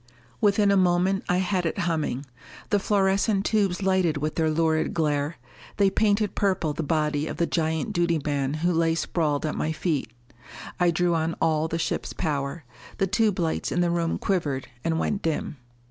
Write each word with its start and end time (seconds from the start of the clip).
Within 0.41 0.71
a 0.71 0.77
moment 0.77 1.23
I 1.29 1.37
had 1.37 1.63
it 1.67 1.77
humming. 1.77 2.25
The 2.71 2.79
fluorescent 2.79 3.45
tubes 3.45 3.83
lighted 3.83 4.17
with 4.17 4.33
their 4.33 4.49
lurid 4.49 4.95
glare; 4.95 5.37
they 5.77 5.91
painted 5.91 6.33
purple 6.33 6.73
the 6.73 6.81
body 6.81 7.27
of 7.27 7.37
the 7.37 7.45
giant 7.45 7.93
duty 7.93 8.19
man 8.25 8.55
who 8.65 8.73
lay 8.73 8.95
sprawled 8.95 9.45
at 9.45 9.53
my 9.53 9.71
feet. 9.71 10.09
I 10.79 10.89
drew 10.89 11.13
on 11.13 11.35
all 11.39 11.67
the 11.67 11.77
ship's 11.77 12.13
power. 12.13 12.63
The 12.97 13.05
tube 13.05 13.37
lights 13.37 13.71
in 13.71 13.81
the 13.81 13.91
room 13.91 14.17
quivered 14.17 14.69
and 14.83 14.97
went 14.97 15.21
dim. 15.21 15.57